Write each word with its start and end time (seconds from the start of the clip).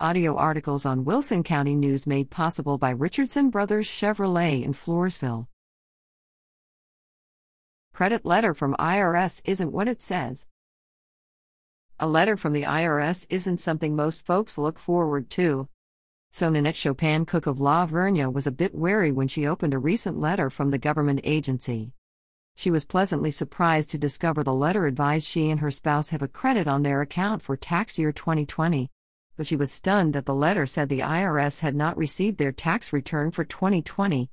Audio 0.00 0.34
articles 0.34 0.84
on 0.84 1.04
Wilson 1.04 1.44
County 1.44 1.76
News 1.76 2.04
made 2.04 2.28
possible 2.28 2.78
by 2.78 2.90
Richardson 2.90 3.48
Brothers 3.48 3.86
Chevrolet 3.86 4.64
in 4.64 4.72
Floresville. 4.72 5.46
Credit 7.92 8.26
letter 8.26 8.54
from 8.54 8.74
IRS 8.80 9.40
isn't 9.44 9.70
what 9.70 9.86
it 9.86 10.02
says. 10.02 10.48
A 12.00 12.08
letter 12.08 12.36
from 12.36 12.54
the 12.54 12.64
IRS 12.64 13.24
isn't 13.30 13.60
something 13.60 13.94
most 13.94 14.26
folks 14.26 14.58
look 14.58 14.80
forward 14.80 15.30
to. 15.30 15.68
So 16.32 16.50
Nanette 16.50 16.74
Chopin 16.74 17.24
Cook 17.24 17.46
of 17.46 17.60
La 17.60 17.86
Vernia 17.86 18.32
was 18.32 18.48
a 18.48 18.50
bit 18.50 18.74
wary 18.74 19.12
when 19.12 19.28
she 19.28 19.46
opened 19.46 19.74
a 19.74 19.78
recent 19.78 20.18
letter 20.18 20.50
from 20.50 20.72
the 20.72 20.78
government 20.78 21.20
agency. 21.22 21.92
She 22.56 22.72
was 22.72 22.84
pleasantly 22.84 23.30
surprised 23.30 23.90
to 23.90 23.98
discover 23.98 24.42
the 24.42 24.54
letter 24.54 24.86
advised 24.86 25.28
she 25.28 25.50
and 25.50 25.60
her 25.60 25.70
spouse 25.70 26.08
have 26.08 26.20
a 26.20 26.26
credit 26.26 26.66
on 26.66 26.82
their 26.82 27.00
account 27.00 27.42
for 27.42 27.56
tax 27.56 27.96
year 27.96 28.10
2020. 28.10 28.90
But 29.36 29.46
she 29.46 29.56
was 29.56 29.72
stunned 29.72 30.14
that 30.14 30.26
the 30.26 30.34
letter 30.34 30.66
said 30.66 30.88
the 30.88 31.00
IRS 31.00 31.60
had 31.60 31.74
not 31.74 31.96
received 31.96 32.38
their 32.38 32.52
tax 32.52 32.92
return 32.92 33.30
for 33.30 33.44
2020. 33.44 34.30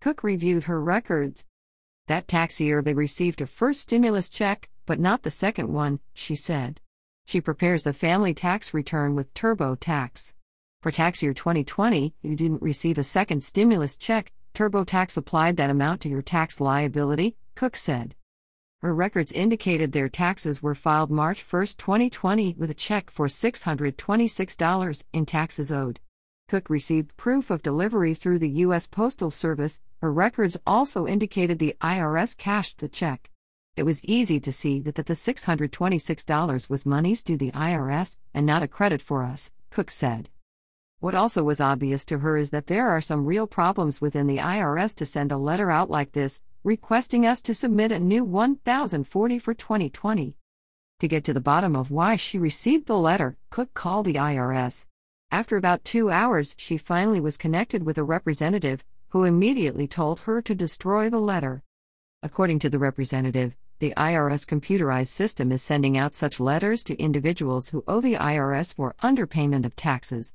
Cook 0.00 0.22
reviewed 0.22 0.64
her 0.64 0.80
records. 0.80 1.44
That 2.06 2.26
tax 2.26 2.60
year 2.60 2.82
they 2.82 2.94
received 2.94 3.40
a 3.40 3.46
first 3.46 3.80
stimulus 3.80 4.28
check, 4.28 4.70
but 4.86 4.98
not 4.98 5.22
the 5.22 5.30
second 5.30 5.72
one, 5.72 6.00
she 6.14 6.34
said. 6.34 6.80
She 7.26 7.40
prepares 7.40 7.82
the 7.82 7.92
family 7.92 8.34
tax 8.34 8.74
return 8.74 9.14
with 9.14 9.32
TurboTax. 9.34 10.34
For 10.82 10.90
tax 10.90 11.22
year 11.22 11.34
2020, 11.34 12.14
you 12.22 12.34
didn't 12.34 12.62
receive 12.62 12.96
a 12.96 13.04
second 13.04 13.44
stimulus 13.44 13.96
check, 13.96 14.32
TurboTax 14.54 15.16
applied 15.16 15.56
that 15.58 15.70
amount 15.70 16.00
to 16.00 16.08
your 16.08 16.22
tax 16.22 16.60
liability, 16.60 17.36
Cook 17.54 17.76
said. 17.76 18.16
Her 18.82 18.94
records 18.94 19.30
indicated 19.30 19.92
their 19.92 20.08
taxes 20.08 20.62
were 20.62 20.74
filed 20.74 21.10
March 21.10 21.42
1, 21.42 21.66
2020, 21.76 22.54
with 22.56 22.70
a 22.70 22.74
check 22.74 23.10
for 23.10 23.26
$626 23.26 25.04
in 25.12 25.26
taxes 25.26 25.70
owed. 25.70 26.00
Cook 26.48 26.70
received 26.70 27.14
proof 27.18 27.50
of 27.50 27.62
delivery 27.62 28.14
through 28.14 28.38
the 28.38 28.48
U.S. 28.64 28.86
Postal 28.86 29.30
Service. 29.30 29.82
Her 30.00 30.10
records 30.10 30.56
also 30.66 31.06
indicated 31.06 31.58
the 31.58 31.76
IRS 31.82 32.34
cashed 32.34 32.78
the 32.78 32.88
check. 32.88 33.28
It 33.76 33.82
was 33.82 34.02
easy 34.02 34.40
to 34.40 34.50
see 34.50 34.80
that, 34.80 34.94
that 34.94 35.06
the 35.06 35.14
$626 35.14 36.70
was 36.70 36.86
monies 36.86 37.22
due 37.22 37.36
the 37.36 37.52
IRS 37.52 38.16
and 38.32 38.46
not 38.46 38.62
a 38.62 38.68
credit 38.68 39.02
for 39.02 39.22
us, 39.22 39.52
Cook 39.68 39.90
said. 39.90 40.30
What 41.00 41.14
also 41.14 41.42
was 41.42 41.60
obvious 41.60 42.06
to 42.06 42.20
her 42.20 42.38
is 42.38 42.48
that 42.48 42.66
there 42.66 42.88
are 42.88 43.00
some 43.02 43.26
real 43.26 43.46
problems 43.46 44.00
within 44.00 44.26
the 44.26 44.38
IRS 44.38 44.94
to 44.96 45.04
send 45.04 45.32
a 45.32 45.36
letter 45.36 45.70
out 45.70 45.90
like 45.90 46.12
this, 46.12 46.40
requesting 46.62 47.24
us 47.24 47.40
to 47.40 47.54
submit 47.54 47.90
a 47.90 47.98
new 47.98 48.22
1040 48.22 49.38
for 49.38 49.54
2020. 49.54 50.36
To 50.98 51.08
get 51.08 51.24
to 51.24 51.32
the 51.32 51.40
bottom 51.40 51.74
of 51.74 51.90
why 51.90 52.16
she 52.16 52.38
received 52.38 52.86
the 52.86 52.98
letter, 52.98 53.38
Cook 53.48 53.72
called 53.72 54.04
the 54.04 54.16
IRS. 54.16 54.84
After 55.30 55.56
about 55.56 55.84
two 55.84 56.10
hours, 56.10 56.54
she 56.58 56.76
finally 56.76 57.20
was 57.20 57.38
connected 57.38 57.84
with 57.84 57.96
a 57.96 58.04
representative, 58.04 58.84
who 59.08 59.24
immediately 59.24 59.88
told 59.88 60.20
her 60.20 60.42
to 60.42 60.54
destroy 60.54 61.08
the 61.08 61.18
letter. 61.18 61.62
According 62.22 62.58
to 62.58 62.68
the 62.68 62.78
representative, 62.78 63.56
the 63.78 63.94
IRS 63.96 64.44
computerized 64.44 65.08
system 65.08 65.50
is 65.50 65.62
sending 65.62 65.96
out 65.96 66.14
such 66.14 66.38
letters 66.38 66.84
to 66.84 67.00
individuals 67.00 67.70
who 67.70 67.82
owe 67.88 68.02
the 68.02 68.16
IRS 68.16 68.74
for 68.74 68.94
underpayment 69.02 69.64
of 69.64 69.74
taxes. 69.74 70.34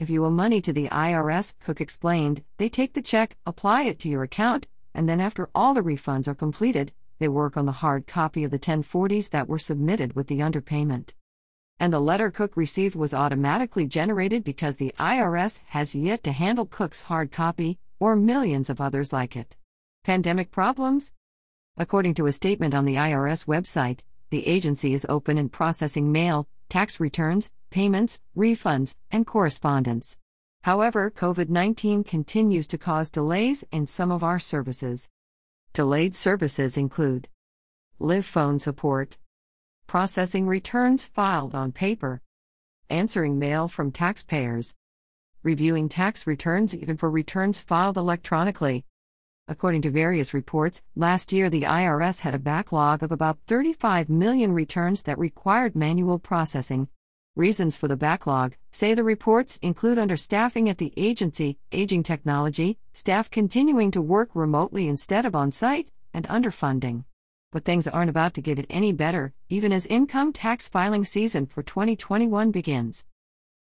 If 0.00 0.10
you 0.10 0.24
owe 0.24 0.30
money 0.30 0.60
to 0.62 0.72
the 0.72 0.88
IRS, 0.88 1.54
Cook 1.60 1.80
explained, 1.80 2.42
they 2.56 2.68
take 2.68 2.94
the 2.94 3.02
check, 3.02 3.36
apply 3.46 3.82
it 3.82 4.00
to 4.00 4.08
your 4.08 4.24
account, 4.24 4.66
and 4.94 5.08
then 5.08 5.20
after 5.20 5.48
all 5.54 5.74
the 5.74 5.82
refunds 5.82 6.28
are 6.28 6.34
completed, 6.34 6.92
they 7.18 7.28
work 7.28 7.56
on 7.56 7.66
the 7.66 7.72
hard 7.72 8.06
copy 8.06 8.44
of 8.44 8.50
the 8.50 8.58
1040s 8.58 9.30
that 9.30 9.48
were 9.48 9.58
submitted 9.58 10.14
with 10.14 10.26
the 10.26 10.40
underpayment. 10.40 11.14
And 11.78 11.92
the 11.92 12.00
letter 12.00 12.30
Cook 12.30 12.56
received 12.56 12.94
was 12.94 13.14
automatically 13.14 13.86
generated 13.86 14.44
because 14.44 14.76
the 14.76 14.94
IRS 14.98 15.60
has 15.66 15.94
yet 15.94 16.22
to 16.24 16.32
handle 16.32 16.66
Cook's 16.66 17.02
hard 17.02 17.32
copy, 17.32 17.78
or 17.98 18.16
millions 18.16 18.68
of 18.68 18.80
others 18.80 19.12
like 19.12 19.36
it. 19.36 19.56
Pandemic 20.04 20.50
problems? 20.50 21.12
According 21.76 22.14
to 22.14 22.26
a 22.26 22.32
statement 22.32 22.74
on 22.74 22.84
the 22.84 22.96
IRS 22.96 23.46
website, 23.46 24.00
the 24.30 24.46
agency 24.46 24.94
is 24.94 25.06
open 25.08 25.38
in 25.38 25.48
processing 25.48 26.10
mail, 26.10 26.48
tax 26.68 26.98
returns, 26.98 27.50
payments, 27.70 28.18
refunds, 28.36 28.96
and 29.10 29.26
correspondence. 29.26 30.16
However, 30.62 31.10
COVID 31.10 31.48
19 31.48 32.04
continues 32.04 32.68
to 32.68 32.78
cause 32.78 33.10
delays 33.10 33.64
in 33.72 33.88
some 33.88 34.12
of 34.12 34.22
our 34.22 34.38
services. 34.38 35.08
Delayed 35.72 36.14
services 36.14 36.76
include 36.76 37.28
live 37.98 38.24
phone 38.24 38.60
support, 38.60 39.18
processing 39.88 40.46
returns 40.46 41.04
filed 41.04 41.54
on 41.54 41.72
paper, 41.72 42.22
answering 42.88 43.40
mail 43.40 43.66
from 43.66 43.90
taxpayers, 43.90 44.72
reviewing 45.42 45.88
tax 45.88 46.28
returns 46.28 46.76
even 46.76 46.96
for 46.96 47.10
returns 47.10 47.60
filed 47.60 47.96
electronically. 47.96 48.84
According 49.48 49.82
to 49.82 49.90
various 49.90 50.32
reports, 50.32 50.84
last 50.94 51.32
year 51.32 51.50
the 51.50 51.62
IRS 51.62 52.20
had 52.20 52.36
a 52.36 52.38
backlog 52.38 53.02
of 53.02 53.10
about 53.10 53.38
35 53.48 54.08
million 54.08 54.52
returns 54.52 55.02
that 55.02 55.18
required 55.18 55.74
manual 55.74 56.20
processing. 56.20 56.86
Reasons 57.34 57.78
for 57.78 57.88
the 57.88 57.96
backlog, 57.96 58.56
say 58.72 58.92
the 58.92 59.02
reports, 59.02 59.58
include 59.62 59.96
understaffing 59.96 60.68
at 60.68 60.76
the 60.76 60.92
agency, 60.98 61.58
aging 61.72 62.02
technology, 62.02 62.76
staff 62.92 63.30
continuing 63.30 63.90
to 63.90 64.02
work 64.02 64.28
remotely 64.34 64.86
instead 64.86 65.24
of 65.24 65.34
on 65.34 65.50
site, 65.50 65.90
and 66.12 66.28
underfunding. 66.28 67.04
But 67.50 67.64
things 67.64 67.88
aren't 67.88 68.10
about 68.10 68.34
to 68.34 68.42
get 68.42 68.66
any 68.68 68.92
better, 68.92 69.32
even 69.48 69.72
as 69.72 69.86
income 69.86 70.34
tax 70.34 70.68
filing 70.68 71.06
season 71.06 71.46
for 71.46 71.62
2021 71.62 72.50
begins. 72.50 73.02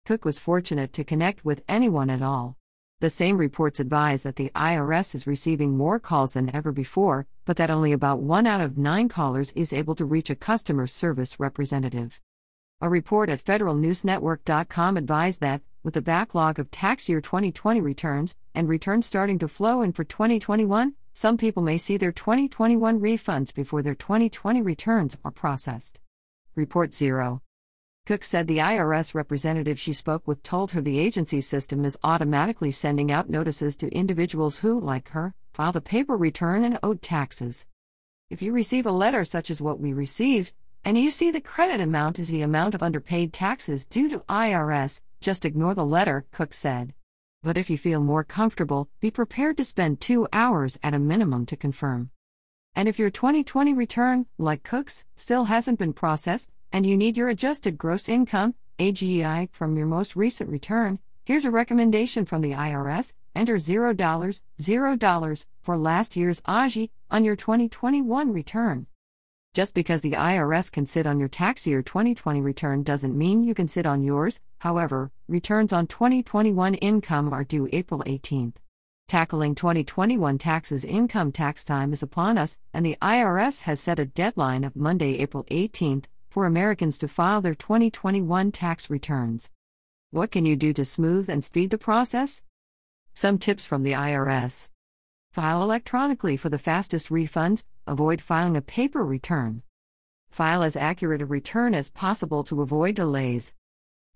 Cook 0.06 0.24
was 0.24 0.38
fortunate 0.38 0.94
to 0.94 1.04
connect 1.04 1.44
with 1.44 1.62
anyone 1.68 2.08
at 2.08 2.22
all. 2.22 2.56
The 3.00 3.10
same 3.10 3.36
reports 3.36 3.80
advise 3.80 4.22
that 4.22 4.36
the 4.36 4.50
IRS 4.56 5.14
is 5.14 5.26
receiving 5.26 5.76
more 5.76 5.98
calls 6.00 6.32
than 6.32 6.54
ever 6.56 6.72
before, 6.72 7.26
but 7.44 7.58
that 7.58 7.70
only 7.70 7.92
about 7.92 8.20
one 8.20 8.46
out 8.46 8.62
of 8.62 8.78
nine 8.78 9.10
callers 9.10 9.52
is 9.54 9.74
able 9.74 9.94
to 9.96 10.06
reach 10.06 10.30
a 10.30 10.34
customer 10.34 10.86
service 10.86 11.38
representative. 11.38 12.18
A 12.80 12.88
report 12.88 13.28
at 13.28 13.44
federalnewsnetwork.com 13.44 14.96
advised 14.96 15.40
that, 15.40 15.62
with 15.82 15.94
the 15.94 16.00
backlog 16.00 16.60
of 16.60 16.70
tax 16.70 17.08
year 17.08 17.20
2020 17.20 17.80
returns 17.80 18.36
and 18.54 18.68
returns 18.68 19.04
starting 19.04 19.36
to 19.40 19.48
flow 19.48 19.82
in 19.82 19.92
for 19.92 20.04
2021, 20.04 20.94
some 21.12 21.36
people 21.36 21.60
may 21.60 21.76
see 21.76 21.96
their 21.96 22.12
2021 22.12 23.00
refunds 23.00 23.52
before 23.52 23.82
their 23.82 23.96
2020 23.96 24.62
returns 24.62 25.18
are 25.24 25.32
processed. 25.32 25.98
Report 26.54 26.94
0. 26.94 27.42
Cook 28.06 28.22
said 28.22 28.46
the 28.46 28.58
IRS 28.58 29.12
representative 29.12 29.80
she 29.80 29.92
spoke 29.92 30.28
with 30.28 30.44
told 30.44 30.70
her 30.70 30.80
the 30.80 31.00
agency 31.00 31.40
system 31.40 31.84
is 31.84 31.98
automatically 32.04 32.70
sending 32.70 33.10
out 33.10 33.28
notices 33.28 33.76
to 33.78 33.88
individuals 33.88 34.60
who, 34.60 34.78
like 34.78 35.08
her, 35.08 35.34
filed 35.52 35.74
a 35.74 35.80
paper 35.80 36.16
return 36.16 36.62
and 36.62 36.78
owed 36.84 37.02
taxes. 37.02 37.66
If 38.30 38.40
you 38.40 38.52
receive 38.52 38.86
a 38.86 38.92
letter 38.92 39.24
such 39.24 39.50
as 39.50 39.60
what 39.60 39.80
we 39.80 39.92
received, 39.92 40.52
and 40.84 40.96
you 40.96 41.10
see 41.10 41.30
the 41.30 41.40
credit 41.40 41.80
amount 41.80 42.18
is 42.18 42.28
the 42.28 42.42
amount 42.42 42.74
of 42.74 42.82
underpaid 42.82 43.32
taxes 43.32 43.84
due 43.84 44.08
to 44.08 44.20
IRS, 44.28 45.00
just 45.20 45.44
ignore 45.44 45.74
the 45.74 45.84
letter, 45.84 46.24
Cook 46.32 46.54
said. 46.54 46.94
But 47.42 47.58
if 47.58 47.70
you 47.70 47.78
feel 47.78 48.00
more 48.00 48.24
comfortable, 48.24 48.88
be 49.00 49.10
prepared 49.10 49.56
to 49.58 49.64
spend 49.64 50.00
two 50.00 50.26
hours 50.32 50.78
at 50.82 50.94
a 50.94 50.98
minimum 50.98 51.46
to 51.46 51.56
confirm. 51.56 52.10
And 52.74 52.88
if 52.88 52.98
your 52.98 53.10
2020 53.10 53.74
return, 53.74 54.26
like 54.38 54.62
Cook's, 54.62 55.04
still 55.16 55.44
hasn't 55.44 55.78
been 55.78 55.92
processed, 55.92 56.48
and 56.72 56.86
you 56.86 56.96
need 56.96 57.16
your 57.16 57.28
adjusted 57.28 57.78
gross 57.78 58.08
income 58.08 58.54
AGI 58.78 59.48
from 59.50 59.76
your 59.76 59.86
most 59.86 60.14
recent 60.14 60.50
return, 60.50 60.98
here's 61.24 61.44
a 61.44 61.50
recommendation 61.50 62.24
from 62.24 62.40
the 62.40 62.52
IRS. 62.52 63.12
Enter 63.34 63.56
$0, 63.56 64.40
$0 64.60 65.46
for 65.60 65.76
last 65.76 66.16
year's 66.16 66.40
AGI 66.42 66.90
on 67.10 67.24
your 67.24 67.36
2021 67.36 68.32
return. 68.32 68.86
Just 69.58 69.74
because 69.74 70.02
the 70.02 70.12
IRS 70.12 70.70
can 70.70 70.86
sit 70.86 71.04
on 71.04 71.18
your 71.18 71.28
tax 71.28 71.66
year 71.66 71.82
2020 71.82 72.40
return 72.40 72.84
doesn't 72.84 73.18
mean 73.18 73.42
you 73.42 73.54
can 73.54 73.66
sit 73.66 73.86
on 73.86 74.04
yours. 74.04 74.40
However, 74.60 75.10
returns 75.26 75.72
on 75.72 75.88
2021 75.88 76.74
income 76.74 77.32
are 77.32 77.42
due 77.42 77.68
April 77.72 78.04
18th. 78.06 78.54
Tackling 79.08 79.56
2021 79.56 80.38
taxes 80.38 80.84
income 80.84 81.32
tax 81.32 81.64
time 81.64 81.92
is 81.92 82.04
upon 82.04 82.38
us, 82.38 82.56
and 82.72 82.86
the 82.86 82.96
IRS 83.02 83.62
has 83.62 83.80
set 83.80 83.98
a 83.98 84.04
deadline 84.04 84.62
of 84.62 84.76
Monday, 84.76 85.18
April 85.18 85.42
18th 85.50 86.04
for 86.30 86.46
Americans 86.46 86.96
to 86.98 87.08
file 87.08 87.40
their 87.40 87.56
2021 87.56 88.52
tax 88.52 88.88
returns. 88.88 89.50
What 90.12 90.30
can 90.30 90.44
you 90.44 90.54
do 90.54 90.72
to 90.74 90.84
smooth 90.84 91.28
and 91.28 91.42
speed 91.42 91.70
the 91.70 91.78
process? 91.78 92.42
Some 93.12 93.38
tips 93.38 93.66
from 93.66 93.82
the 93.82 93.94
IRS. 93.94 94.68
File 95.32 95.62
electronically 95.62 96.36
for 96.36 96.48
the 96.48 96.58
fastest 96.58 97.08
refunds, 97.08 97.64
avoid 97.86 98.20
filing 98.20 98.56
a 98.56 98.62
paper 98.62 99.04
return. 99.04 99.62
File 100.30 100.62
as 100.62 100.76
accurate 100.76 101.22
a 101.22 101.26
return 101.26 101.74
as 101.74 101.90
possible 101.90 102.42
to 102.44 102.62
avoid 102.62 102.94
delays. 102.94 103.54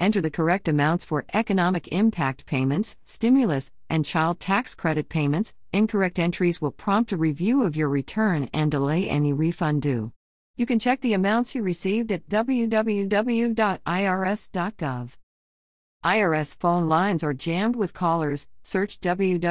Enter 0.00 0.20
the 0.20 0.30
correct 0.30 0.66
amounts 0.68 1.04
for 1.04 1.24
economic 1.32 1.86
impact 1.88 2.44
payments, 2.46 2.96
stimulus, 3.04 3.70
and 3.88 4.04
child 4.04 4.40
tax 4.40 4.74
credit 4.74 5.08
payments. 5.08 5.54
Incorrect 5.72 6.18
entries 6.18 6.60
will 6.60 6.72
prompt 6.72 7.12
a 7.12 7.16
review 7.16 7.62
of 7.62 7.76
your 7.76 7.88
return 7.88 8.50
and 8.52 8.70
delay 8.70 9.08
any 9.08 9.32
refund 9.32 9.82
due. 9.82 10.12
You 10.56 10.66
can 10.66 10.78
check 10.78 11.00
the 11.00 11.14
amounts 11.14 11.54
you 11.54 11.62
received 11.62 12.10
at 12.10 12.28
www.irs.gov. 12.28 12.76
IRS 16.04 16.56
phone 16.56 16.88
lines 16.88 17.22
are 17.22 17.32
jammed 17.32 17.76
with 17.76 17.94
callers. 17.94 18.48
Search 18.62 19.00
www.irs.gov 19.00 19.46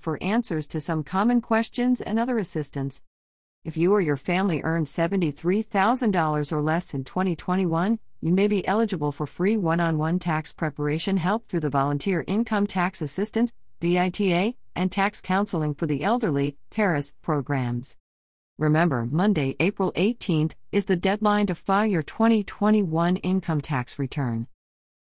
for 0.00 0.22
answers 0.22 0.66
to 0.68 0.80
some 0.80 1.02
common 1.02 1.40
questions 1.40 2.00
and 2.00 2.18
other 2.18 2.38
assistance. 2.38 3.00
If 3.64 3.76
you 3.76 3.92
or 3.92 4.00
your 4.00 4.16
family 4.16 4.62
earned 4.62 4.86
$73,000 4.86 6.52
or 6.52 6.62
less 6.62 6.94
in 6.94 7.02
2021, 7.02 7.98
you 8.20 8.32
may 8.32 8.46
be 8.46 8.66
eligible 8.68 9.10
for 9.10 9.26
free 9.26 9.56
one 9.56 9.80
on 9.80 9.98
one 9.98 10.20
tax 10.20 10.52
preparation 10.52 11.16
help 11.16 11.48
through 11.48 11.60
the 11.60 11.68
Volunteer 11.70 12.22
Income 12.28 12.68
Tax 12.68 13.02
Assistance 13.02 13.52
VITA, 13.80 14.54
and 14.74 14.90
tax 14.90 15.20
counseling 15.20 15.74
for 15.74 15.86
the 15.86 16.02
elderly 16.02 16.56
TARAS 16.70 17.14
programs. 17.20 17.96
Remember, 18.58 19.06
Monday, 19.10 19.54
April 19.60 19.92
18th, 19.96 20.54
is 20.72 20.86
the 20.86 20.96
deadline 20.96 21.46
to 21.48 21.54
file 21.54 21.84
your 21.84 22.02
2021 22.02 23.16
income 23.16 23.60
tax 23.60 23.98
return. 23.98 24.46